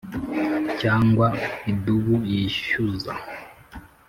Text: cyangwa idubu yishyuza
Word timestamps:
cyangwa 0.79 1.25
idubu 1.71 2.15
yishyuza 2.31 3.13